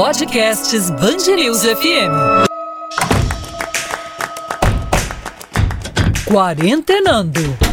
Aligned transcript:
Podcasts 0.00 0.90
Bangerils 0.92 1.62
FM. 1.62 2.46
Quarentenando. 6.24 7.69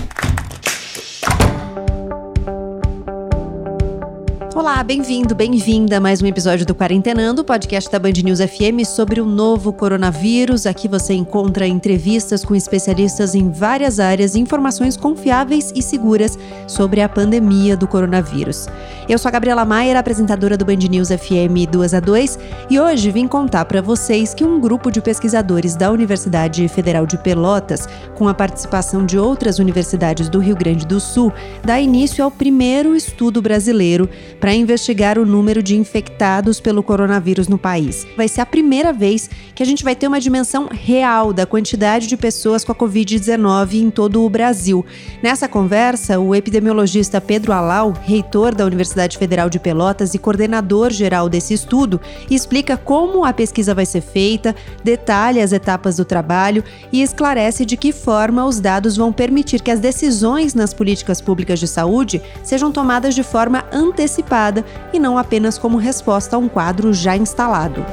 Olá, 4.68 4.84
bem-vindo, 4.84 5.34
bem-vinda 5.34 5.96
a 5.96 6.00
mais 6.02 6.22
um 6.22 6.26
episódio 6.26 6.66
do 6.66 6.76
Quarentenando, 6.76 7.42
podcast 7.42 7.90
da 7.90 7.98
Band 7.98 8.12
News 8.22 8.40
FM 8.40 8.86
sobre 8.86 9.22
o 9.22 9.26
novo 9.26 9.72
coronavírus. 9.72 10.66
Aqui 10.66 10.90
você 10.90 11.14
encontra 11.14 11.66
entrevistas 11.66 12.44
com 12.44 12.54
especialistas 12.54 13.34
em 13.34 13.50
várias 13.50 13.98
áreas 13.98 14.36
e 14.36 14.42
informações 14.42 14.98
confiáveis 14.98 15.72
e 15.74 15.82
seguras 15.82 16.38
sobre 16.68 17.00
a 17.00 17.08
pandemia 17.08 17.78
do 17.78 17.88
coronavírus. 17.88 18.68
Eu 19.08 19.18
sou 19.18 19.30
a 19.30 19.32
Gabriela 19.32 19.64
Maier, 19.64 19.96
apresentadora 19.96 20.58
do 20.58 20.66
Band 20.66 20.76
News 20.76 21.08
FM 21.08 21.72
2 21.72 21.94
a 21.94 22.02
2, 22.02 22.40
e 22.70 22.78
hoje 22.78 23.10
vim 23.10 23.26
contar 23.26 23.64
para 23.64 23.82
vocês 23.82 24.34
que 24.34 24.44
um 24.44 24.60
grupo 24.60 24.92
de 24.92 25.00
pesquisadores 25.00 25.78
da 25.78 25.90
Universidade 25.90 26.68
Federal 26.68 27.06
de 27.06 27.18
Pelotas, 27.18 27.88
com 28.16 28.28
a 28.28 28.34
participação 28.34 29.06
de 29.06 29.18
outras 29.18 29.60
universidades 29.60 30.28
do 30.28 30.40
Rio 30.40 30.58
Grande 30.58 30.86
do 30.86 31.00
Sul, 31.00 31.32
dá 31.64 31.80
início 31.80 32.22
ao 32.22 32.30
primeiro 32.30 32.94
estudo 32.98 33.42
brasileiro 33.42 34.10
para 34.42 34.57
investigar 34.58 35.18
o 35.18 35.26
número 35.26 35.62
de 35.62 35.76
infectados 35.76 36.60
pelo 36.60 36.82
coronavírus 36.82 37.48
no 37.48 37.58
país. 37.58 38.06
Vai 38.16 38.28
ser 38.28 38.42
a 38.42 38.46
primeira 38.46 38.92
vez 38.92 39.30
que 39.54 39.62
a 39.62 39.66
gente 39.66 39.84
vai 39.84 39.96
ter 39.96 40.08
uma 40.08 40.20
dimensão 40.20 40.68
real 40.72 41.32
da 41.34 41.46
quantidade 41.46 42.08
de 42.08 42.18
pessoas 42.18 42.64
com 42.64 42.72
a 42.72 42.76
Covid-19 42.76 43.74
em 43.82 43.90
todo 43.90 44.24
o 44.24 44.30
Brasil. 44.30 44.86
Nessa 45.22 45.48
conversa, 45.48 46.20
o 46.20 46.34
epidemiologista 46.34 47.20
Pedro 47.20 47.54
Alau, 47.54 47.94
reitor 48.04 48.56
da 48.56 48.66
Universidade 48.66 49.18
Federal 49.18 49.50
de 49.50 49.60
Pelotas 49.60 50.14
e 50.14 50.20
coordenador 50.20 50.92
geral 50.92 51.30
desse 51.30 51.54
estudo, 51.54 52.00
explica 52.30 52.78
como 52.78 53.26
a 53.26 53.34
pesquisa 53.34 53.76
vai 53.76 53.86
ser 53.86 54.02
feita, 54.02 54.56
detalha 54.84 55.44
as 55.44 55.52
etapas 55.52 55.98
do 55.98 56.06
trabalho 56.06 56.64
e 56.92 57.02
esclarece 57.02 57.66
de 57.66 57.78
que 57.78 57.92
forma 57.92 58.46
os 58.46 58.60
dados 58.60 58.96
vão 58.96 59.12
permitir 59.12 59.62
que 59.62 59.72
as 59.72 59.80
decisões 59.80 60.54
nas 60.54 60.74
políticas 60.74 61.22
públicas 61.22 61.60
de 61.60 61.68
saúde 61.68 62.22
sejam 62.44 62.72
tomadas 62.72 63.14
de 63.14 63.24
forma 63.24 63.66
antecipada 63.72 64.47
e 64.94 65.00
não 65.00 65.18
apenas 65.18 65.58
como 65.58 65.78
resposta 65.78 66.36
a 66.36 66.40
um 66.40 66.48
quadro 66.48 66.94
já 66.94 67.16
instalado. 67.16 67.84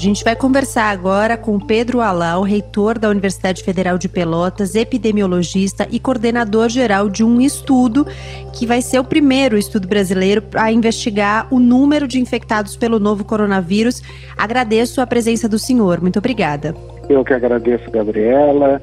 A 0.00 0.02
gente 0.02 0.24
vai 0.24 0.34
conversar 0.34 0.84
agora 0.84 1.36
com 1.36 1.60
Pedro 1.60 2.00
Alau, 2.00 2.40
reitor 2.40 2.98
da 2.98 3.10
Universidade 3.10 3.62
Federal 3.62 3.98
de 3.98 4.08
Pelotas, 4.08 4.74
epidemiologista 4.74 5.86
e 5.90 6.00
coordenador 6.00 6.70
geral 6.70 7.06
de 7.10 7.22
um 7.22 7.38
estudo 7.38 8.06
que 8.58 8.64
vai 8.64 8.80
ser 8.80 8.98
o 8.98 9.04
primeiro 9.04 9.58
estudo 9.58 9.86
brasileiro 9.86 10.42
a 10.54 10.72
investigar 10.72 11.46
o 11.50 11.60
número 11.60 12.08
de 12.08 12.18
infectados 12.18 12.78
pelo 12.78 12.98
novo 12.98 13.26
coronavírus. 13.26 14.02
Agradeço 14.38 15.02
a 15.02 15.06
presença 15.06 15.46
do 15.46 15.58
senhor. 15.58 16.00
Muito 16.00 16.18
obrigada. 16.18 16.74
Eu 17.06 17.22
que 17.22 17.34
agradeço, 17.34 17.90
Gabriela. 17.90 18.80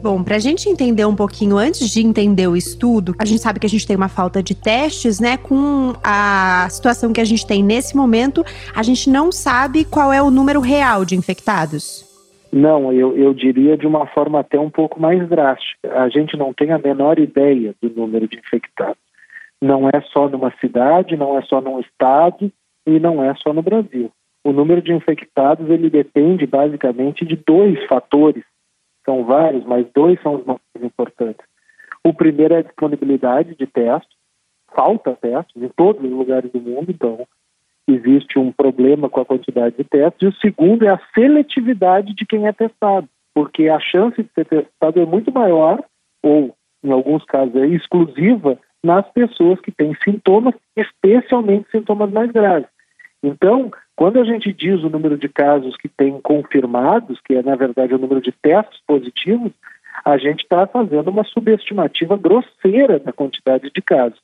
Bom, 0.00 0.22
para 0.22 0.36
a 0.36 0.38
gente 0.38 0.68
entender 0.68 1.04
um 1.04 1.16
pouquinho, 1.16 1.58
antes 1.58 1.90
de 1.90 2.00
entender 2.00 2.46
o 2.46 2.56
estudo, 2.56 3.16
a 3.18 3.24
gente 3.24 3.42
sabe 3.42 3.58
que 3.58 3.66
a 3.66 3.68
gente 3.68 3.84
tem 3.84 3.96
uma 3.96 4.08
falta 4.08 4.40
de 4.40 4.54
testes, 4.54 5.18
né? 5.18 5.36
Com 5.36 5.92
a 6.04 6.68
situação 6.70 7.12
que 7.12 7.20
a 7.20 7.24
gente 7.24 7.44
tem 7.44 7.64
nesse 7.64 7.96
momento, 7.96 8.44
a 8.76 8.82
gente 8.84 9.10
não 9.10 9.32
sabe 9.32 9.84
qual 9.84 10.12
é 10.12 10.22
o 10.22 10.30
número 10.30 10.60
real 10.60 11.04
de 11.04 11.16
infectados. 11.16 12.06
Não, 12.52 12.92
eu, 12.92 13.16
eu 13.16 13.34
diria 13.34 13.76
de 13.76 13.88
uma 13.88 14.06
forma 14.06 14.38
até 14.38 14.58
um 14.58 14.70
pouco 14.70 15.00
mais 15.00 15.28
drástica. 15.28 15.92
A 16.00 16.08
gente 16.08 16.36
não 16.36 16.54
tem 16.54 16.70
a 16.70 16.78
menor 16.78 17.18
ideia 17.18 17.74
do 17.82 17.90
número 17.90 18.28
de 18.28 18.38
infectados. 18.38 18.96
Não 19.60 19.88
é 19.88 20.00
só 20.12 20.28
numa 20.28 20.52
cidade, 20.60 21.16
não 21.16 21.36
é 21.36 21.42
só 21.42 21.60
num 21.60 21.80
estado 21.80 22.52
e 22.86 23.00
não 23.00 23.22
é 23.22 23.34
só 23.34 23.52
no 23.52 23.62
Brasil. 23.62 24.12
O 24.44 24.52
número 24.52 24.80
de 24.80 24.92
infectados 24.92 25.68
ele 25.68 25.90
depende 25.90 26.46
basicamente 26.46 27.26
de 27.26 27.36
dois 27.36 27.84
fatores 27.86 28.44
são 29.08 29.24
vários, 29.24 29.64
mas 29.64 29.86
dois 29.94 30.20
são 30.20 30.34
os 30.34 30.44
mais 30.44 30.60
importantes. 30.82 31.46
O 32.04 32.12
primeiro 32.12 32.52
é 32.52 32.58
a 32.58 32.62
disponibilidade 32.62 33.54
de 33.54 33.66
testes, 33.66 34.14
falta 34.76 35.16
testes 35.16 35.62
em 35.62 35.68
todos 35.70 36.04
os 36.04 36.10
lugares 36.10 36.52
do 36.52 36.60
mundo, 36.60 36.90
então 36.90 37.26
existe 37.88 38.38
um 38.38 38.52
problema 38.52 39.08
com 39.08 39.22
a 39.22 39.24
quantidade 39.24 39.76
de 39.76 39.84
testes. 39.84 40.20
E 40.20 40.26
o 40.26 40.34
segundo 40.34 40.84
é 40.84 40.90
a 40.90 41.00
seletividade 41.14 42.14
de 42.14 42.26
quem 42.26 42.46
é 42.46 42.52
testado, 42.52 43.08
porque 43.34 43.70
a 43.70 43.80
chance 43.80 44.22
de 44.22 44.28
ser 44.34 44.44
testado 44.44 45.00
é 45.00 45.06
muito 45.06 45.32
maior, 45.32 45.82
ou 46.22 46.54
em 46.84 46.92
alguns 46.92 47.24
casos 47.24 47.56
é 47.56 47.66
exclusiva, 47.66 48.58
nas 48.84 49.10
pessoas 49.12 49.58
que 49.60 49.72
têm 49.72 49.96
sintomas, 50.04 50.54
especialmente 50.76 51.70
sintomas 51.70 52.10
mais 52.12 52.30
graves. 52.30 52.68
Então, 53.22 53.70
quando 53.98 54.20
a 54.20 54.24
gente 54.24 54.52
diz 54.52 54.80
o 54.84 54.88
número 54.88 55.18
de 55.18 55.28
casos 55.28 55.76
que 55.76 55.88
tem 55.88 56.20
confirmados, 56.20 57.20
que 57.20 57.34
é 57.34 57.42
na 57.42 57.56
verdade 57.56 57.92
o 57.92 57.98
número 57.98 58.20
de 58.20 58.30
testes 58.30 58.78
positivos, 58.86 59.50
a 60.04 60.16
gente 60.16 60.44
está 60.44 60.68
fazendo 60.68 61.10
uma 61.10 61.24
subestimativa 61.24 62.16
grosseira 62.16 63.00
da 63.00 63.12
quantidade 63.12 63.68
de 63.74 63.82
casos. 63.82 64.20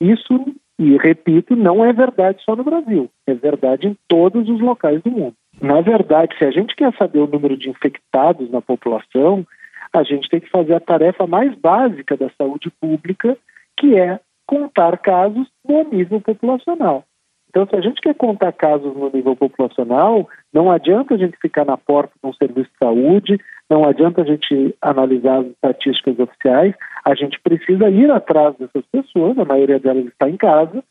Isso, 0.00 0.44
e 0.76 0.96
repito, 0.96 1.54
não 1.54 1.84
é 1.84 1.92
verdade 1.92 2.42
só 2.42 2.56
no 2.56 2.64
Brasil, 2.64 3.08
é 3.24 3.34
verdade 3.34 3.86
em 3.86 3.96
todos 4.08 4.48
os 4.48 4.60
locais 4.60 5.00
do 5.00 5.12
mundo. 5.12 5.36
Na 5.62 5.80
verdade, 5.80 6.36
se 6.36 6.44
a 6.44 6.50
gente 6.50 6.74
quer 6.74 6.92
saber 6.96 7.20
o 7.20 7.28
número 7.28 7.56
de 7.56 7.70
infectados 7.70 8.50
na 8.50 8.60
população, 8.60 9.46
a 9.92 10.02
gente 10.02 10.28
tem 10.28 10.40
que 10.40 10.50
fazer 10.50 10.74
a 10.74 10.80
tarefa 10.80 11.24
mais 11.24 11.54
básica 11.54 12.16
da 12.16 12.28
saúde 12.36 12.68
pública, 12.80 13.38
que 13.76 13.96
é 13.96 14.18
contar 14.44 14.98
casos 14.98 15.46
no 15.64 15.84
nível 15.84 16.20
populacional. 16.20 17.04
Então, 17.54 17.68
se 17.68 17.76
a 17.76 17.80
gente 17.80 18.00
quer 18.00 18.16
contar 18.16 18.50
casos 18.50 18.96
no 18.96 19.08
nível 19.14 19.36
populacional, 19.36 20.28
não 20.52 20.72
adianta 20.72 21.14
a 21.14 21.16
gente 21.16 21.38
ficar 21.40 21.64
na 21.64 21.76
porta 21.76 22.12
de 22.20 22.28
um 22.28 22.32
serviço 22.32 22.68
de 22.68 22.78
saúde, 22.78 23.38
não 23.70 23.88
adianta 23.88 24.22
a 24.22 24.24
gente 24.24 24.74
analisar 24.82 25.38
as 25.38 25.46
estatísticas 25.46 26.18
oficiais, 26.18 26.74
a 27.04 27.14
gente 27.14 27.40
precisa 27.40 27.88
ir 27.88 28.10
atrás 28.10 28.56
dessas 28.56 28.84
pessoas, 28.90 29.38
a 29.38 29.44
maioria 29.44 29.78
delas 29.78 30.06
está 30.06 30.28
em 30.28 30.36
casa, 30.36 30.82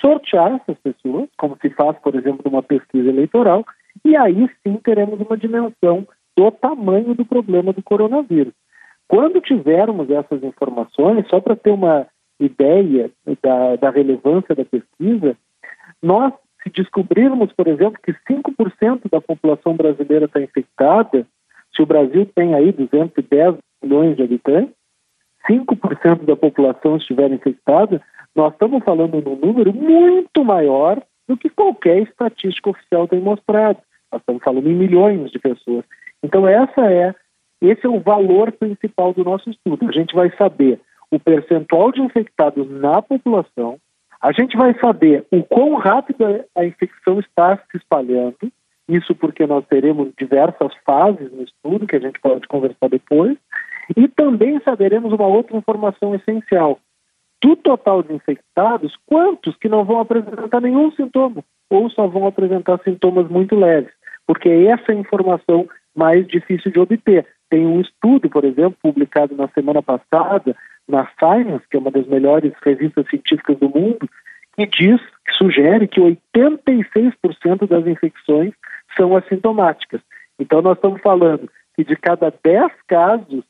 sortear 0.00 0.54
essas 0.54 0.78
pessoas, 0.78 1.28
como 1.36 1.58
se 1.60 1.68
faz, 1.68 1.98
por 1.98 2.14
exemplo, 2.14 2.40
numa 2.46 2.62
pesquisa 2.62 3.10
eleitoral, 3.10 3.62
e 4.02 4.16
aí 4.16 4.48
sim 4.66 4.80
teremos 4.82 5.20
uma 5.20 5.36
dimensão 5.36 6.08
do 6.34 6.50
tamanho 6.50 7.14
do 7.14 7.26
problema 7.26 7.74
do 7.74 7.82
coronavírus. 7.82 8.54
Quando 9.06 9.38
tivermos 9.42 10.08
essas 10.08 10.42
informações, 10.42 11.28
só 11.28 11.42
para 11.42 11.56
ter 11.56 11.72
uma 11.72 12.06
ideia 12.40 13.10
da, 13.42 13.76
da 13.76 13.90
relevância 13.90 14.54
da 14.54 14.64
pesquisa, 14.64 15.36
nós, 16.02 16.32
se 16.62 16.70
descobrirmos, 16.70 17.52
por 17.52 17.66
exemplo, 17.66 18.00
que 18.02 18.12
5% 18.12 19.10
da 19.10 19.20
população 19.20 19.74
brasileira 19.74 20.26
está 20.26 20.40
infectada, 20.40 21.26
se 21.74 21.82
o 21.82 21.86
Brasil 21.86 22.26
tem 22.34 22.54
aí 22.54 22.72
210 22.72 23.56
milhões 23.82 24.16
de 24.16 24.22
habitantes, 24.22 24.74
5% 25.48 26.24
da 26.24 26.36
população 26.36 26.96
estiver 26.96 27.30
infectada, 27.30 28.02
nós 28.34 28.52
estamos 28.52 28.82
falando 28.84 29.22
de 29.22 29.28
um 29.28 29.36
número 29.36 29.72
muito 29.72 30.44
maior 30.44 31.02
do 31.28 31.36
que 31.36 31.48
qualquer 31.48 32.02
estatística 32.02 32.70
oficial 32.70 33.08
tem 33.08 33.20
mostrado. 33.20 33.78
Nós 34.12 34.20
estamos 34.20 34.42
falando 34.42 34.68
em 34.68 34.74
milhões 34.74 35.30
de 35.30 35.38
pessoas. 35.38 35.84
Então 36.22 36.46
essa 36.46 36.90
é 36.90 37.14
esse 37.60 37.86
é 37.86 37.88
o 37.88 38.00
valor 38.00 38.52
principal 38.52 39.14
do 39.14 39.24
nosso 39.24 39.48
estudo. 39.48 39.88
A 39.88 39.92
gente 39.92 40.14
vai 40.14 40.30
saber 40.36 40.80
o 41.10 41.18
percentual 41.18 41.90
de 41.90 42.02
infectados 42.02 42.68
na 42.70 43.00
população, 43.00 43.78
a 44.26 44.32
gente 44.32 44.56
vai 44.56 44.76
saber 44.80 45.24
o 45.30 45.40
quão 45.44 45.76
rápido 45.76 46.24
a 46.56 46.64
infecção 46.64 47.20
está 47.20 47.56
se 47.70 47.76
espalhando, 47.76 48.50
isso 48.88 49.14
porque 49.14 49.46
nós 49.46 49.64
teremos 49.66 50.10
diversas 50.18 50.72
fases 50.84 51.30
no 51.30 51.44
estudo 51.44 51.86
que 51.86 51.94
a 51.94 52.00
gente 52.00 52.18
pode 52.18 52.48
conversar 52.48 52.88
depois, 52.88 53.38
e 53.96 54.08
também 54.08 54.60
saberemos 54.64 55.12
uma 55.12 55.28
outra 55.28 55.56
informação 55.56 56.12
essencial. 56.12 56.80
Do 57.40 57.54
total 57.54 58.02
de 58.02 58.14
infectados, 58.14 58.96
quantos 59.06 59.54
que 59.58 59.68
não 59.68 59.84
vão 59.84 60.00
apresentar 60.00 60.60
nenhum 60.60 60.90
sintoma 60.90 61.44
ou 61.70 61.88
só 61.88 62.08
vão 62.08 62.26
apresentar 62.26 62.80
sintomas 62.82 63.28
muito 63.28 63.54
leves? 63.54 63.92
Porque 64.26 64.48
é 64.48 64.64
essa 64.64 64.92
informação 64.92 65.68
mais 65.94 66.26
difícil 66.26 66.72
de 66.72 66.80
obter. 66.80 67.24
Tem 67.48 67.64
um 67.64 67.80
estudo, 67.80 68.28
por 68.28 68.44
exemplo, 68.44 68.76
publicado 68.82 69.36
na 69.36 69.46
semana 69.48 69.80
passada, 69.80 70.56
na 70.88 71.08
Science, 71.18 71.64
que 71.68 71.76
é 71.76 71.80
uma 71.80 71.90
das 71.90 72.06
melhores 72.06 72.52
revistas 72.62 73.06
científicas 73.08 73.58
do 73.58 73.68
mundo, 73.68 74.08
que 74.56 74.66
diz, 74.66 75.00
que 75.26 75.34
sugere 75.34 75.86
que 75.86 76.00
86% 76.00 77.68
das 77.68 77.86
infecções 77.86 78.54
são 78.96 79.16
assintomáticas. 79.16 80.00
Então, 80.38 80.62
nós 80.62 80.76
estamos 80.76 81.00
falando 81.02 81.50
que 81.74 81.84
de 81.84 81.94
cada 81.96 82.32
10 82.42 82.72
casos, 82.86 83.44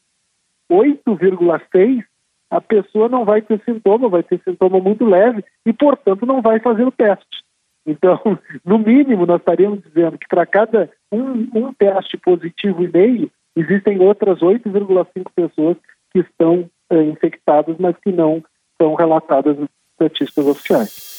8,6 0.71 2.05
a 2.51 2.61
pessoa 2.61 3.09
não 3.09 3.25
vai 3.25 3.43
ter 3.43 3.61
sintoma, 3.65 4.09
vai 4.09 4.23
ter 4.23 4.41
sintoma 4.43 4.79
muito 4.81 5.05
leve 5.05 5.45
e, 5.65 5.73
portanto, 5.73 6.27
não 6.27 6.43
vai 6.43 6.61
fazer 6.61 6.85
o 6.85 6.93
teste. 6.93 7.45
Então, 7.87 8.21
no 8.65 8.79
mínimo, 8.79 9.27
nós 9.27 9.41
estaríamos 9.41 9.83
dizendo 9.83 10.19
que 10.19 10.27
para 10.29 10.45
cada 10.45 10.91
um, 11.13 11.49
um 11.55 11.73
teste 11.73 12.17
positivo 12.17 12.83
e 12.83 12.89
meio, 12.89 13.31
existem 13.57 14.01
outras 14.01 14.41
8,5 14.41 15.31
pessoas 15.35 15.77
que 16.13 16.21
estão 16.21 16.69
uh, 16.93 17.01
infectadas, 17.03 17.77
mas 17.79 17.97
que 17.99 18.13
não 18.13 18.43
são 18.81 18.95
relatadas 18.95 19.57
estatísticas 19.97 20.47
oficiais. 20.47 21.17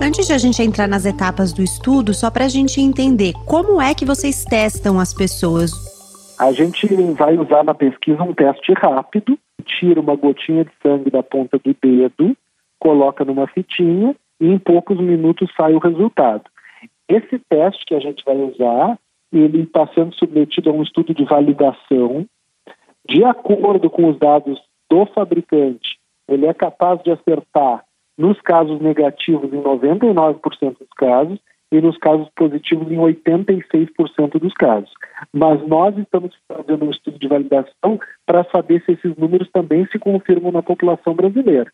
Antes 0.00 0.28
de 0.28 0.32
a 0.32 0.38
gente 0.38 0.62
entrar 0.62 0.86
nas 0.86 1.04
etapas 1.04 1.52
do 1.52 1.60
estudo, 1.60 2.14
só 2.14 2.30
para 2.30 2.44
a 2.44 2.48
gente 2.48 2.80
entender, 2.80 3.32
como 3.44 3.82
é 3.82 3.92
que 3.94 4.04
vocês 4.04 4.44
testam 4.44 5.00
as 5.00 5.12
pessoas? 5.12 5.72
A 6.38 6.52
gente 6.52 6.86
vai 7.14 7.36
usar 7.36 7.64
na 7.64 7.74
pesquisa 7.74 8.22
um 8.22 8.32
teste 8.32 8.72
rápido, 8.74 9.36
tira 9.64 10.00
uma 10.00 10.14
gotinha 10.14 10.64
de 10.64 10.70
sangue 10.80 11.10
da 11.10 11.22
ponta 11.22 11.58
do 11.58 11.74
dedo, 11.82 12.36
coloca 12.78 13.24
numa 13.24 13.48
fitinha 13.48 14.14
e 14.40 14.46
em 14.46 14.58
poucos 14.58 15.00
minutos 15.00 15.50
sai 15.56 15.74
o 15.74 15.80
resultado. 15.80 16.44
Esse 17.08 17.40
teste 17.48 17.84
que 17.84 17.94
a 17.94 18.00
gente 18.00 18.24
vai 18.24 18.36
usar, 18.36 18.96
ele 19.32 19.62
está 19.62 19.88
sendo 19.94 20.14
submetido 20.14 20.70
a 20.70 20.72
um 20.72 20.82
estudo 20.82 21.12
de 21.12 21.24
validação. 21.24 22.24
De 23.08 23.24
acordo 23.24 23.90
com 23.90 24.08
os 24.08 24.18
dados 24.18 24.60
do 24.90 25.06
fabricante, 25.06 25.98
ele 26.28 26.46
é 26.46 26.54
capaz 26.54 27.02
de 27.02 27.10
acertar 27.10 27.84
nos 28.16 28.40
casos 28.40 28.80
negativos 28.80 29.52
em 29.52 29.62
99% 29.62 30.78
dos 30.78 30.88
casos 30.96 31.38
e 31.70 31.80
nos 31.80 31.96
casos 31.98 32.28
positivos 32.34 32.90
em 32.90 32.96
86% 32.96 34.38
dos 34.40 34.54
casos. 34.54 34.90
Mas 35.32 35.66
nós 35.68 35.96
estamos 35.96 36.34
fazendo 36.48 36.86
um 36.86 36.90
estudo 36.90 37.18
de 37.18 37.28
validação 37.28 38.00
para 38.26 38.44
saber 38.44 38.82
se 38.84 38.92
esses 38.92 39.16
números 39.16 39.48
também 39.52 39.86
se 39.86 39.98
confirmam 39.98 40.50
na 40.50 40.62
população 40.62 41.14
brasileira. 41.14 41.70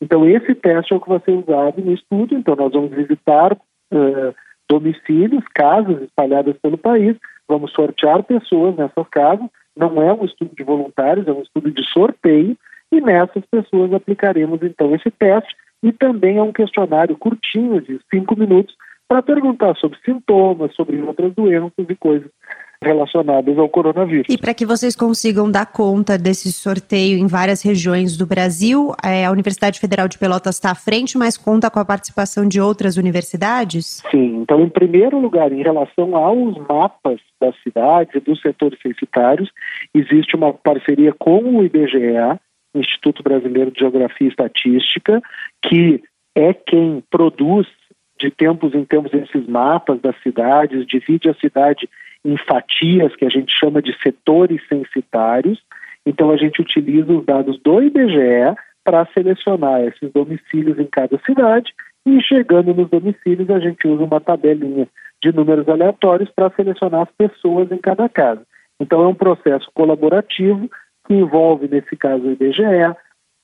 Então, 0.00 0.28
esse 0.28 0.54
teste 0.54 0.92
é 0.92 0.96
o 0.96 1.00
que 1.00 1.08
vai 1.08 1.20
ser 1.20 1.32
usado 1.32 1.80
no 1.80 1.92
estudo. 1.92 2.34
Então, 2.34 2.54
nós 2.56 2.72
vamos 2.72 2.90
visitar 2.90 3.52
uh, 3.54 4.34
domicílios, 4.68 5.44
casas 5.54 6.02
espalhadas 6.02 6.56
pelo 6.58 6.76
país, 6.76 7.16
vamos 7.48 7.72
sortear 7.72 8.22
pessoas 8.24 8.76
nessas 8.76 9.08
casas. 9.08 9.48
Não 9.76 10.00
é 10.02 10.12
um 10.12 10.24
estudo 10.24 10.50
de 10.56 10.64
voluntários, 10.64 11.26
é 11.28 11.32
um 11.32 11.42
estudo 11.42 11.70
de 11.70 11.84
sorteio. 11.90 12.56
E 12.90 13.00
nessas 13.00 13.44
pessoas 13.46 13.92
aplicaremos, 13.92 14.62
então, 14.62 14.94
esse 14.94 15.10
teste 15.10 15.54
e 15.82 15.92
também 15.92 16.38
é 16.38 16.42
um 16.42 16.52
questionário 16.52 17.16
curtinho, 17.16 17.80
de 17.80 18.00
cinco 18.12 18.38
minutos, 18.38 18.74
para 19.08 19.22
perguntar 19.22 19.76
sobre 19.76 19.98
sintomas, 20.04 20.74
sobre 20.74 21.00
outras 21.02 21.34
doenças 21.34 21.86
e 21.88 21.94
coisas 21.94 22.30
relacionadas 22.82 23.58
ao 23.58 23.68
coronavírus. 23.68 24.26
E 24.28 24.38
para 24.38 24.54
que 24.54 24.66
vocês 24.66 24.94
consigam 24.94 25.50
dar 25.50 25.66
conta 25.66 26.18
desse 26.18 26.52
sorteio 26.52 27.18
em 27.18 27.26
várias 27.26 27.62
regiões 27.62 28.16
do 28.16 28.26
Brasil, 28.26 28.92
é, 29.04 29.24
a 29.24 29.30
Universidade 29.30 29.80
Federal 29.80 30.08
de 30.08 30.18
Pelotas 30.18 30.56
está 30.56 30.70
à 30.70 30.74
frente, 30.74 31.16
mas 31.16 31.36
conta 31.36 31.70
com 31.70 31.78
a 31.78 31.84
participação 31.84 32.46
de 32.46 32.60
outras 32.60 32.96
universidades? 32.96 34.02
Sim, 34.10 34.40
então, 34.42 34.60
em 34.60 34.68
primeiro 34.68 35.18
lugar, 35.18 35.52
em 35.52 35.62
relação 35.62 36.16
aos 36.16 36.56
mapas 36.68 37.20
das 37.40 37.54
cidades 37.62 38.14
e 38.14 38.20
dos 38.20 38.40
setores 38.40 38.78
censitários, 38.80 39.50
existe 39.94 40.36
uma 40.36 40.52
parceria 40.52 41.12
com 41.18 41.42
o 41.42 41.64
IBGE, 41.64 42.38
Instituto 42.74 43.22
Brasileiro 43.22 43.70
de 43.70 43.80
Geografia 43.80 44.26
e 44.26 44.30
Estatística, 44.30 45.22
que 45.64 46.02
é 46.36 46.52
quem 46.52 47.02
produz 47.10 47.66
de 48.26 48.30
tempos 48.32 48.74
em 48.74 48.84
tempos 48.84 49.14
esses 49.14 49.46
mapas 49.46 50.00
das 50.00 50.20
cidades, 50.20 50.86
divide 50.86 51.28
a 51.28 51.34
cidade 51.34 51.88
em 52.24 52.36
fatias 52.36 53.14
que 53.14 53.24
a 53.24 53.28
gente 53.28 53.52
chama 53.56 53.80
de 53.80 53.96
setores 54.02 54.60
censitários. 54.68 55.62
Então 56.04 56.30
a 56.30 56.36
gente 56.36 56.60
utiliza 56.60 57.12
os 57.12 57.24
dados 57.24 57.60
do 57.62 57.80
IBGE 57.80 58.56
para 58.84 59.06
selecionar 59.14 59.82
esses 59.82 60.10
domicílios 60.12 60.78
em 60.78 60.86
cada 60.86 61.18
cidade 61.24 61.72
e 62.04 62.20
chegando 62.22 62.74
nos 62.74 62.88
domicílios 62.88 63.48
a 63.50 63.60
gente 63.60 63.86
usa 63.86 64.04
uma 64.04 64.20
tabelinha 64.20 64.88
de 65.22 65.32
números 65.32 65.68
aleatórios 65.68 66.30
para 66.30 66.50
selecionar 66.50 67.02
as 67.02 67.10
pessoas 67.16 67.70
em 67.70 67.78
cada 67.78 68.08
casa. 68.08 68.42
Então 68.80 69.02
é 69.02 69.08
um 69.08 69.14
processo 69.14 69.70
colaborativo 69.72 70.68
que 71.06 71.14
envolve, 71.14 71.68
nesse 71.68 71.96
caso, 71.96 72.24
o 72.24 72.32
IBGE, 72.32 72.62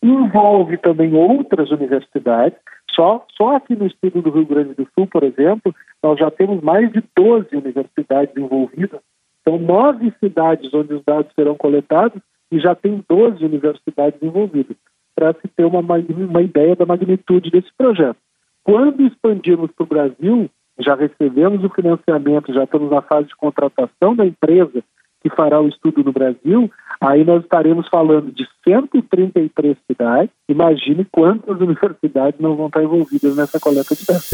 envolve 0.03 0.77
também 0.79 1.15
outras 1.15 1.71
universidades. 1.71 2.59
Só, 2.95 3.27
só 3.37 3.57
aqui 3.57 3.75
no 3.75 3.87
estudo 3.87 4.23
do 4.23 4.31
Rio 4.31 4.47
Grande 4.47 4.75
do 4.75 4.87
Sul, 4.95 5.07
por 5.07 5.23
exemplo, 5.23 5.75
nós 6.03 6.19
já 6.19 6.31
temos 6.31 6.63
mais 6.63 6.93
de 6.93 7.03
12 7.17 7.49
universidades 7.57 8.37
envolvidas. 8.37 9.01
São 9.45 9.59
nove 9.59 10.13
cidades 10.21 10.73
onde 10.73 10.95
os 10.95 11.05
dados 11.05 11.33
serão 11.35 11.55
coletados 11.55 12.21
e 12.51 12.61
já 12.61 12.75
tem 12.75 13.03
12 13.09 13.45
universidades 13.45 14.23
envolvidas, 14.23 14.77
para 15.15 15.33
se 15.35 15.49
ter 15.49 15.65
uma, 15.65 15.81
uma 15.81 16.43
ideia 16.43 16.77
da 16.77 16.87
magnitude 16.87 17.51
desse 17.51 17.73
projeto. 17.77 18.19
Quando 18.63 19.03
expandirmos 19.03 19.71
para 19.73 19.85
o 19.85 19.89
Brasil, 19.89 20.51
já 20.79 20.95
recebemos 20.95 21.65
o 21.65 21.71
financiamento, 21.71 22.53
já 22.53 22.65
estamos 22.65 22.91
na 22.91 23.03
fase 23.03 23.29
de 23.29 23.37
contratação 23.37 24.15
da 24.15 24.27
empresa 24.27 24.85
que 25.23 25.31
fará 25.31 25.61
o 25.61 25.69
estudo 25.69 26.03
no 26.03 26.13
Brasil, 26.13 26.71
aí 27.01 27.25
nós 27.25 27.43
estaremos 27.43 27.89
falando 27.89 28.33
de 28.33 28.47
133 28.65 29.77
cidades. 29.87 30.31
Imagine 30.49 31.07
quantas 31.11 31.59
universidades 31.61 32.41
não 32.41 32.57
vão 32.57 32.67
estar 32.67 32.83
envolvidas 32.83 33.37
nessa 33.37 33.61
coleta 33.61 33.95
de 33.95 34.05
dados. 34.05 34.31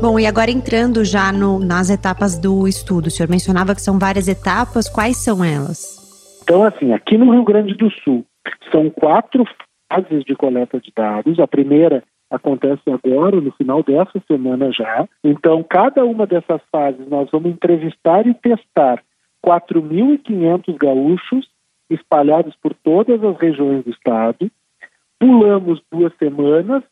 Bom, 0.00 0.16
e 0.16 0.26
agora 0.26 0.50
entrando 0.50 1.04
já 1.04 1.32
no, 1.32 1.58
nas 1.58 1.90
etapas 1.90 2.38
do 2.38 2.68
estudo, 2.68 3.06
o 3.06 3.10
senhor 3.10 3.28
mencionava 3.28 3.74
que 3.74 3.82
são 3.82 3.98
várias 3.98 4.28
etapas, 4.28 4.88
quais 4.88 5.16
são 5.16 5.44
elas? 5.44 6.40
Então, 6.44 6.62
assim, 6.62 6.92
aqui 6.92 7.18
no 7.18 7.32
Rio 7.32 7.44
Grande 7.44 7.74
do 7.74 7.90
Sul, 7.90 8.24
são 8.70 8.88
quatro 8.90 9.44
fases 9.92 10.24
de 10.24 10.36
coleta 10.36 10.80
de 10.80 10.92
dados. 10.94 11.40
A 11.40 11.48
primeira 11.48 12.04
acontece 12.30 12.82
agora, 12.90 13.40
no 13.40 13.50
final 13.52 13.82
dessa 13.82 14.20
semana 14.26 14.70
já. 14.72 15.08
Então, 15.24 15.62
cada 15.62 16.04
uma 16.04 16.26
dessas 16.26 16.60
fases 16.70 17.08
nós 17.08 17.28
vamos 17.30 17.50
entrevistar 17.50 18.26
e 18.26 18.34
testar 18.34 19.02
4.500 19.44 20.76
gaúchos 20.76 21.48
espalhados 21.90 22.54
por 22.62 22.74
todas 22.74 23.22
as 23.22 23.36
regiões 23.38 23.84
do 23.84 23.90
estado. 23.90 24.50
Pulamos 25.18 25.80
duas 25.90 26.14
semanas, 26.16 26.82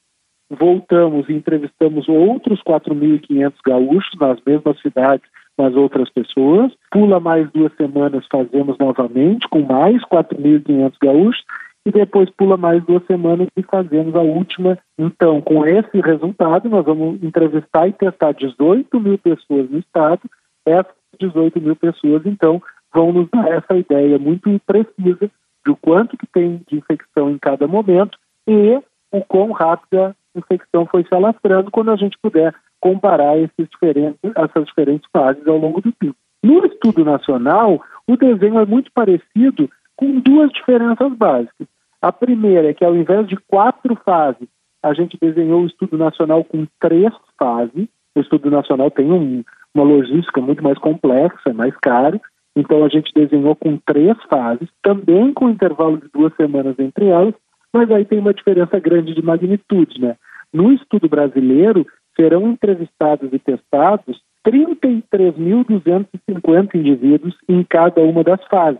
voltamos 0.51 1.29
e 1.29 1.35
entrevistamos 1.35 2.09
outros 2.09 2.63
4.500 2.63 3.53
gaúchos 3.65 4.19
nas 4.19 4.41
mesmas 4.45 4.81
cidades, 4.81 5.29
nas 5.59 5.75
outras 5.75 6.11
pessoas. 6.11 6.73
Pula 6.91 7.21
mais 7.21 7.51
duas 7.53 7.75
semanas, 7.77 8.27
fazemos 8.31 8.79
novamente 8.79 9.47
com 9.49 9.61
mais 9.63 10.03
4.500 10.05 10.95
gaúchos 11.01 11.45
e 11.87 11.93
depois 11.93 12.29
pula 12.31 12.57
mais 12.57 12.85
duas 12.85 13.07
semanas 13.07 13.47
e 13.57 13.63
fazemos 13.63 14.17
a 14.17 14.21
última. 14.21 14.77
Então, 14.99 15.41
com 15.41 15.65
esse 15.65 16.01
resultado, 16.01 16.69
nós 16.69 16.85
vamos 16.85 17.23
entrevistar 17.23 17.87
e 17.87 17.93
testar 17.93 18.33
18 18.33 18.99
mil 18.99 19.17
pessoas 19.17 19.71
no 19.71 19.79
estado. 19.79 20.23
Essas 20.67 20.93
18 21.21 21.61
mil 21.61 21.77
pessoas, 21.77 22.27
então, 22.27 22.61
vão 22.93 23.13
nos 23.13 23.29
dar 23.31 23.49
essa 23.53 23.77
ideia 23.77 24.19
muito 24.19 24.51
precisa 24.67 25.31
de 25.65 25.71
o 25.71 25.77
quanto 25.77 26.17
que 26.17 26.27
tem 26.27 26.61
de 26.67 26.77
infecção 26.77 27.31
em 27.31 27.39
cada 27.39 27.69
momento 27.69 28.19
e 28.49 28.83
o 29.13 29.21
quão 29.21 29.53
rápida 29.53 30.09
a 30.35 30.39
infecção 30.39 30.87
foi 30.87 31.05
se 31.05 31.15
alastrando 31.15 31.71
quando 31.71 31.93
a 31.93 31.97
gente 31.97 32.19
puder 32.21 32.53
comparar 32.81 33.39
esses 33.39 33.69
diferentes, 33.71 34.19
essas 34.35 34.67
diferentes 34.67 35.09
fases 35.13 35.47
ao 35.47 35.57
longo 35.57 35.81
do 35.81 35.93
tempo. 35.93 36.17
No 36.43 36.67
estudo 36.67 37.05
nacional, 37.05 37.81
o 38.09 38.17
desenho 38.17 38.59
é 38.59 38.67
muito 38.67 38.91
parecido 38.93 39.71
com 39.97 40.19
duas 40.21 40.51
diferenças 40.51 41.13
básicas. 41.15 41.69
A 42.07 42.13
primeira 42.13 42.71
é 42.71 42.73
que, 42.73 42.85
ao 42.85 42.95
invés 42.95 43.27
de 43.27 43.37
quatro 43.49 43.97
fases, 44.05 44.47
a 44.81 44.95
gente 44.95 45.19
desenhou 45.21 45.63
o 45.63 45.67
estudo 45.67 45.99
nacional 45.99 46.45
com 46.45 46.65
três 46.81 47.13
fases. 47.37 47.89
O 48.15 48.21
estudo 48.21 48.49
nacional 48.49 48.93
tem 48.93 49.11
um, 49.11 49.43
uma 49.75 49.83
logística 49.83 50.41
muito 50.41 50.63
mais 50.63 50.79
complexa, 50.79 51.49
é 51.49 51.53
mais 51.53 51.77
caro. 51.79 52.21
Então, 52.55 52.85
a 52.85 52.89
gente 52.89 53.13
desenhou 53.13 53.57
com 53.57 53.77
três 53.79 54.17
fases, 54.31 54.69
também 54.85 55.33
com 55.33 55.51
intervalo 55.51 55.99
de 55.99 56.07
duas 56.15 56.33
semanas 56.37 56.79
entre 56.79 57.07
elas, 57.07 57.35
mas 57.73 57.91
aí 57.91 58.05
tem 58.05 58.21
uma 58.21 58.33
diferença 58.33 58.79
grande 58.79 59.13
de 59.13 59.21
magnitude, 59.21 60.01
né? 60.01 60.15
No 60.55 60.73
estudo 60.73 61.09
brasileiro, 61.09 61.85
serão 62.15 62.53
entrevistados 62.53 63.33
e 63.33 63.39
testados 63.41 64.23
33.250 64.47 66.77
indivíduos 66.77 67.35
em 67.49 67.65
cada 67.65 68.01
uma 68.01 68.23
das 68.23 68.45
fases, 68.45 68.79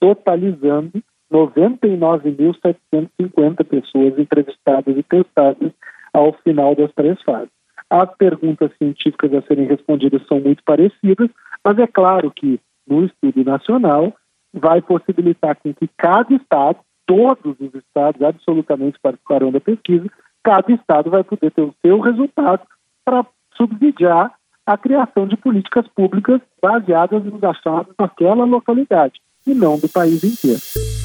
totalizando 0.00 1.00
99.750 1.32 3.64
pessoas 3.64 4.18
entrevistadas 4.18 4.96
e 4.96 5.02
testadas 5.02 5.72
ao 6.12 6.32
final 6.44 6.74
das 6.74 6.92
três 6.92 7.20
fases. 7.22 7.50
As 7.90 8.08
perguntas 8.16 8.70
científicas 8.78 9.34
a 9.34 9.42
serem 9.42 9.66
respondidas 9.66 10.24
são 10.26 10.40
muito 10.40 10.62
parecidas, 10.64 11.28
mas 11.64 11.78
é 11.78 11.86
claro 11.86 12.30
que 12.30 12.60
no 12.86 13.04
estudo 13.04 13.44
nacional 13.44 14.14
vai 14.52 14.80
possibilitar 14.80 15.56
que 15.56 15.74
cada 15.96 16.34
estado, 16.34 16.78
todos 17.04 17.56
os 17.60 17.74
estados 17.74 18.22
absolutamente 18.22 18.98
participarão 19.00 19.52
da 19.52 19.60
pesquisa, 19.60 20.06
cada 20.42 20.72
estado 20.72 21.10
vai 21.10 21.22
poder 21.22 21.50
ter 21.50 21.62
o 21.62 21.74
seu 21.84 22.00
resultado 22.00 22.62
para 23.04 23.26
subsidiar 23.56 24.32
a 24.66 24.76
criação 24.76 25.26
de 25.26 25.36
políticas 25.36 25.86
públicas 25.88 26.40
baseadas 26.60 27.24
nos 27.24 27.42
achados 27.42 27.94
daquela 27.96 28.44
localidade 28.44 29.20
e 29.46 29.54
não 29.54 29.78
do 29.78 29.88
país 29.88 30.24
inteiro. 30.24 30.95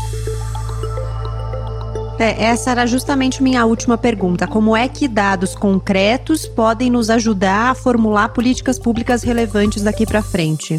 É, 2.20 2.44
essa 2.44 2.72
era 2.72 2.86
justamente 2.86 3.42
minha 3.42 3.66
última 3.66 3.98
pergunta. 3.98 4.48
Como 4.48 4.76
é 4.76 4.88
que 4.88 5.08
dados 5.08 5.56
concretos 5.56 6.48
podem 6.48 6.90
nos 6.90 7.10
ajudar 7.10 7.72
a 7.72 7.76
formular 7.76 8.30
políticas 8.30 8.78
públicas 8.78 9.24
relevantes 9.24 9.84
daqui 9.84 10.06
para 10.06 10.22
frente? 10.22 10.76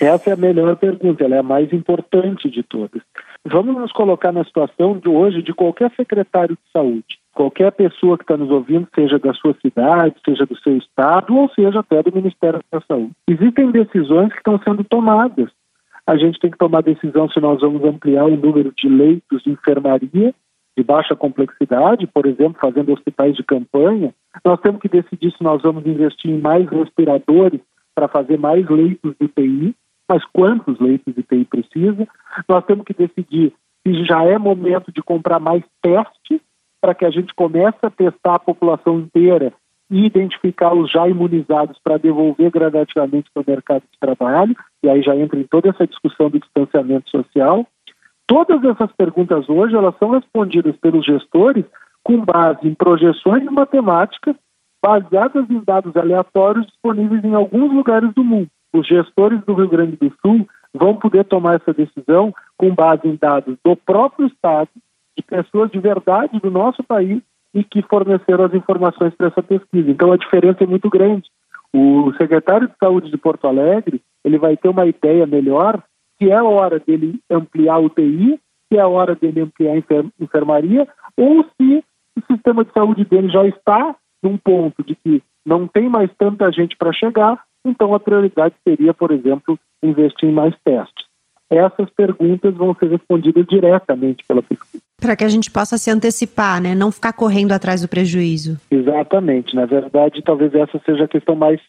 Essa 0.00 0.30
é 0.30 0.32
a 0.32 0.36
melhor 0.36 0.74
pergunta, 0.76 1.22
ela 1.22 1.36
é 1.36 1.38
a 1.40 1.42
mais 1.42 1.70
importante 1.74 2.50
de 2.50 2.62
todas. 2.62 3.02
Vamos 3.44 3.76
nos 3.76 3.92
colocar 3.92 4.32
na 4.32 4.44
situação 4.44 4.98
de 4.98 5.08
hoje 5.08 5.42
de 5.42 5.52
qualquer 5.52 5.92
secretário 5.94 6.56
de 6.56 6.72
saúde, 6.72 7.18
qualquer 7.34 7.70
pessoa 7.72 8.16
que 8.16 8.24
está 8.24 8.34
nos 8.34 8.50
ouvindo, 8.50 8.88
seja 8.94 9.18
da 9.18 9.34
sua 9.34 9.54
cidade, 9.60 10.14
seja 10.24 10.46
do 10.46 10.56
seu 10.58 10.76
estado, 10.78 11.36
ou 11.36 11.50
seja 11.50 11.80
até 11.80 12.02
do 12.02 12.14
Ministério 12.14 12.60
da 12.72 12.80
Saúde. 12.80 13.12
Existem 13.28 13.70
decisões 13.70 14.30
que 14.30 14.38
estão 14.38 14.58
sendo 14.64 14.82
tomadas. 14.84 15.50
A 16.06 16.16
gente 16.16 16.40
tem 16.40 16.50
que 16.50 16.58
tomar 16.58 16.82
decisão 16.82 17.28
se 17.28 17.38
nós 17.38 17.60
vamos 17.60 17.84
ampliar 17.84 18.24
o 18.24 18.36
número 18.36 18.72
de 18.74 18.88
leitos 18.88 19.42
de 19.42 19.50
enfermaria 19.50 20.34
de 20.80 20.84
baixa 20.84 21.14
complexidade, 21.14 22.06
por 22.06 22.26
exemplo, 22.26 22.58
fazendo 22.60 22.92
hospitais 22.92 23.36
de 23.36 23.44
campanha. 23.44 24.14
Nós 24.44 24.60
temos 24.60 24.80
que 24.80 24.88
decidir 24.88 25.30
se 25.32 25.42
nós 25.42 25.62
vamos 25.62 25.86
investir 25.86 26.30
em 26.30 26.40
mais 26.40 26.68
respiradores 26.68 27.60
para 27.94 28.08
fazer 28.08 28.38
mais 28.38 28.68
leitos 28.68 29.14
de 29.18 29.26
UTI 29.26 29.74
mas 30.10 30.24
quantos 30.32 30.76
leitos 30.80 31.14
de 31.14 31.22
TI 31.22 31.44
precisa. 31.44 32.08
Nós 32.48 32.64
temos 32.64 32.84
que 32.84 32.92
decidir 32.92 33.52
se 33.86 34.04
já 34.04 34.24
é 34.24 34.36
momento 34.36 34.90
de 34.90 35.00
comprar 35.00 35.38
mais 35.38 35.62
testes 35.80 36.40
para 36.80 36.96
que 36.96 37.04
a 37.04 37.10
gente 37.10 37.32
comece 37.32 37.78
a 37.82 37.90
testar 37.90 38.34
a 38.34 38.38
população 38.40 38.98
inteira 38.98 39.52
e 39.88 40.04
identificar 40.04 40.74
os 40.74 40.90
já 40.90 41.08
imunizados 41.08 41.78
para 41.82 41.96
devolver 41.96 42.50
gradativamente 42.50 43.30
para 43.32 43.42
o 43.42 43.44
mercado 43.46 43.82
de 43.82 43.98
trabalho, 44.00 44.56
e 44.82 44.88
aí 44.88 45.00
já 45.00 45.16
entra 45.16 45.38
em 45.38 45.44
toda 45.44 45.68
essa 45.68 45.86
discussão 45.86 46.28
do 46.28 46.40
distanciamento 46.40 47.08
social. 47.08 47.64
Todas 48.30 48.62
essas 48.64 48.92
perguntas 48.92 49.48
hoje 49.48 49.74
elas 49.74 49.94
são 49.98 50.10
respondidas 50.10 50.76
pelos 50.76 51.04
gestores 51.04 51.64
com 52.04 52.24
base 52.24 52.68
em 52.68 52.74
projeções 52.74 53.42
de 53.42 53.50
matemática 53.50 54.36
baseadas 54.80 55.50
em 55.50 55.60
dados 55.64 55.96
aleatórios 55.96 56.66
disponíveis 56.66 57.24
em 57.24 57.34
alguns 57.34 57.72
lugares 57.72 58.14
do 58.14 58.22
mundo 58.22 58.48
os 58.72 58.86
gestores 58.86 59.40
do 59.44 59.54
Rio 59.54 59.68
Grande 59.68 59.96
do 59.96 60.12
Sul 60.22 60.48
vão 60.72 60.94
poder 60.96 61.24
tomar 61.24 61.56
essa 61.56 61.72
decisão 61.72 62.32
com 62.56 62.74
base 62.74 63.08
em 63.08 63.16
dados 63.16 63.56
do 63.64 63.74
próprio 63.74 64.26
Estado, 64.28 64.68
de 65.16 65.24
pessoas 65.24 65.70
de 65.70 65.80
verdade 65.80 66.38
do 66.38 66.50
nosso 66.50 66.82
país 66.84 67.20
e 67.52 67.64
que 67.64 67.82
forneceram 67.82 68.44
as 68.44 68.54
informações 68.54 69.12
para 69.14 69.26
essa 69.26 69.42
pesquisa. 69.42 69.90
Então 69.90 70.12
a 70.12 70.16
diferença 70.16 70.62
é 70.62 70.66
muito 70.66 70.88
grande. 70.88 71.28
O 71.72 72.12
secretário 72.16 72.68
de 72.68 72.74
Saúde 72.78 73.10
de 73.10 73.16
Porto 73.16 73.46
Alegre 73.46 74.00
ele 74.24 74.38
vai 74.38 74.56
ter 74.56 74.68
uma 74.68 74.86
ideia 74.86 75.26
melhor 75.26 75.82
se 76.20 76.30
é 76.30 76.42
hora 76.42 76.78
dele 76.78 77.20
ampliar 77.30 77.78
o 77.78 77.86
UTI, 77.86 78.38
se 78.68 78.78
é 78.78 78.84
hora 78.84 79.14
dele 79.14 79.40
ampliar 79.40 79.72
a 79.72 80.22
enfermaria, 80.22 80.88
ou 81.16 81.44
se 81.44 81.84
o 82.16 82.32
sistema 82.32 82.64
de 82.64 82.72
saúde 82.72 83.04
dele 83.04 83.28
já 83.28 83.46
está 83.46 83.96
num 84.22 84.36
ponto 84.36 84.82
de 84.84 84.94
que 84.94 85.22
não 85.46 85.66
tem 85.66 85.88
mais 85.88 86.10
tanta 86.18 86.52
gente 86.52 86.76
para 86.76 86.92
chegar 86.92 87.42
então, 87.64 87.94
a 87.94 88.00
prioridade 88.00 88.54
seria, 88.66 88.94
por 88.94 89.10
exemplo, 89.10 89.58
investir 89.82 90.28
em 90.28 90.32
mais 90.32 90.54
testes. 90.64 91.08
Essas 91.50 91.90
perguntas 91.90 92.54
vão 92.54 92.74
ser 92.76 92.88
respondidas 92.90 93.44
diretamente 93.46 94.24
pela 94.26 94.40
pesquisa. 94.40 94.82
Para 95.00 95.16
que 95.16 95.24
a 95.24 95.28
gente 95.28 95.50
possa 95.50 95.76
se 95.76 95.90
antecipar, 95.90 96.62
né? 96.62 96.74
Não 96.74 96.92
ficar 96.92 97.12
correndo 97.12 97.52
atrás 97.52 97.82
do 97.82 97.88
prejuízo. 97.88 98.58
Exatamente. 98.70 99.54
Na 99.54 99.66
verdade, 99.66 100.22
talvez 100.22 100.54
essa 100.54 100.80
seja 100.86 101.04
a 101.04 101.08
questão 101.08 101.34
mais 101.34 101.60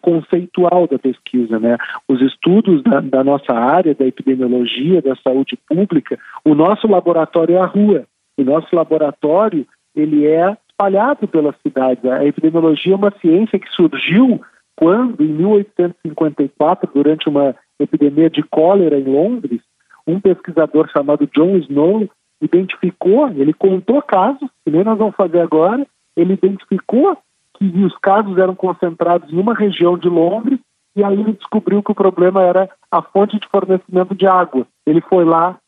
conceitual 0.00 0.86
da 0.86 0.98
pesquisa, 0.98 1.58
né? 1.58 1.76
Os 2.08 2.20
estudos 2.20 2.82
da, 2.82 3.00
da 3.00 3.22
nossa 3.22 3.52
área, 3.52 3.94
da 3.94 4.06
epidemiologia, 4.06 5.02
da 5.02 5.14
saúde 5.16 5.58
pública, 5.68 6.18
o 6.44 6.54
nosso 6.54 6.86
laboratório 6.88 7.56
é 7.56 7.60
a 7.60 7.66
rua. 7.66 8.06
O 8.38 8.44
nosso 8.44 8.74
laboratório, 8.74 9.66
ele 9.94 10.26
é 10.26 10.56
espalhado 10.68 11.26
pelas 11.26 11.54
cidades. 11.62 12.04
A 12.04 12.24
epidemiologia 12.24 12.92
é 12.92 12.96
uma 12.96 13.12
ciência 13.20 13.58
que 13.58 13.68
surgiu 13.70 14.40
quando, 14.76 15.22
em 15.22 15.28
1854, 15.28 16.90
durante 16.92 17.28
uma 17.28 17.54
epidemia 17.80 18.28
de 18.28 18.42
cólera 18.42 18.98
em 18.98 19.04
Londres, 19.04 19.60
um 20.06 20.20
pesquisador 20.20 20.88
chamado 20.90 21.28
John 21.34 21.56
Snow 21.56 22.08
identificou, 22.40 23.28
ele 23.30 23.54
contou 23.54 24.02
casos, 24.02 24.48
que 24.64 24.70
nem 24.70 24.84
nós 24.84 24.98
vamos 24.98 25.16
fazer 25.16 25.40
agora, 25.40 25.86
ele 26.14 26.34
identificou 26.34 27.16
que 27.56 27.84
os 27.84 27.96
casos 27.98 28.38
eram 28.38 28.54
concentrados 28.54 29.32
em 29.32 29.38
uma 29.38 29.54
região 29.54 29.96
de 29.96 30.08
Londres 30.08 30.58
e 30.94 31.04
aí 31.04 31.20
ele 31.20 31.32
descobriu 31.32 31.82
que 31.82 31.92
o 31.92 31.94
problema 31.94 32.42
era 32.42 32.70
a 32.90 33.02
fonte 33.02 33.38
de 33.38 33.46
fornecimento 33.48 34.14
de 34.14 34.26
água. 34.26 34.66
Ele 34.86 35.02
foi 35.02 35.24
lá, 35.24 35.58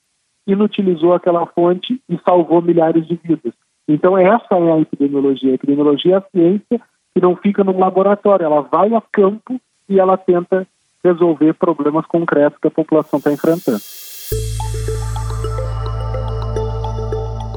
inutilizou 0.47 1.13
aquela 1.13 1.45
fonte 1.47 2.01
e 2.09 2.19
salvou 2.27 2.63
milhares 2.63 3.07
de 3.07 3.17
vidas. 3.23 3.53
Então 3.87 4.17
essa 4.17 4.55
é 4.55 4.73
a 4.73 4.81
epidemiologia. 4.81 5.53
A 5.53 5.55
epidemiologia 5.55 6.15
é 6.15 6.19
a 6.19 6.25
ciência 6.31 6.81
que 7.15 7.21
não 7.21 7.37
fica 7.37 7.63
no 7.63 7.79
laboratório, 7.79 8.45
ela 8.45 8.63
vai 8.63 8.95
a 8.95 9.03
campo 9.13 9.61
e 9.89 9.99
ela 9.99 10.17
tenta 10.17 10.67
resolver 11.05 11.53
problemas 11.55 12.07
concretos 12.07 12.59
que 12.59 12.69
a 12.69 12.71
população 12.71 13.19
está 13.19 13.33
enfrentando. 13.33 13.81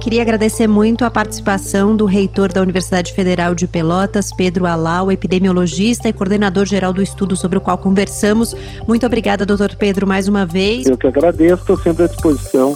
Queria 0.01 0.23
agradecer 0.23 0.65
muito 0.65 1.05
a 1.05 1.11
participação 1.11 1.95
do 1.95 2.05
reitor 2.05 2.51
da 2.51 2.59
Universidade 2.59 3.13
Federal 3.13 3.53
de 3.53 3.67
Pelotas, 3.67 4.33
Pedro 4.33 4.65
Alau, 4.65 5.11
epidemiologista 5.11 6.09
e 6.09 6.13
coordenador 6.13 6.65
geral 6.65 6.91
do 6.91 7.03
estudo 7.03 7.35
sobre 7.35 7.59
o 7.59 7.61
qual 7.61 7.77
conversamos. 7.77 8.55
Muito 8.87 9.05
obrigada, 9.05 9.45
doutor 9.45 9.75
Pedro, 9.75 10.07
mais 10.07 10.27
uma 10.27 10.43
vez. 10.43 10.87
Eu 10.87 10.97
que 10.97 11.05
agradeço, 11.05 11.61
estou 11.61 11.77
sempre 11.77 12.05
à 12.05 12.07
disposição. 12.07 12.75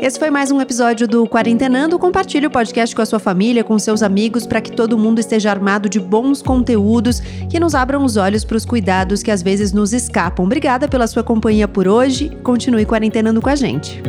Esse 0.00 0.16
foi 0.16 0.30
mais 0.30 0.52
um 0.52 0.60
episódio 0.60 1.08
do 1.08 1.26
Quarentenando. 1.26 1.98
Compartilhe 1.98 2.46
o 2.46 2.50
podcast 2.50 2.94
com 2.94 3.02
a 3.02 3.06
sua 3.06 3.18
família, 3.18 3.64
com 3.64 3.76
seus 3.80 4.00
amigos, 4.00 4.46
para 4.46 4.60
que 4.60 4.70
todo 4.70 4.96
mundo 4.96 5.18
esteja 5.18 5.50
armado 5.50 5.88
de 5.88 5.98
bons 5.98 6.40
conteúdos 6.40 7.18
que 7.50 7.58
nos 7.58 7.74
abram 7.74 8.04
os 8.04 8.16
olhos 8.16 8.44
para 8.44 8.56
os 8.56 8.64
cuidados 8.64 9.24
que 9.24 9.30
às 9.30 9.42
vezes 9.42 9.72
nos 9.72 9.92
escapam. 9.92 10.46
Obrigada 10.46 10.86
pela 10.86 11.08
sua 11.08 11.24
companhia 11.24 11.66
por 11.66 11.88
hoje. 11.88 12.30
Continue 12.44 12.86
quarentenando 12.86 13.42
com 13.42 13.48
a 13.48 13.56
gente. 13.56 14.00